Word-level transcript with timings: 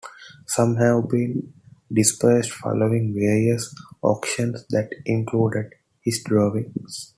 Some 0.47 0.77
have 0.77 1.09
been 1.09 1.53
dispersed 1.93 2.53
following 2.53 3.13
various 3.13 3.71
auctions 4.01 4.65
that 4.71 4.89
included 5.05 5.73
his 6.03 6.23
drawings. 6.25 7.09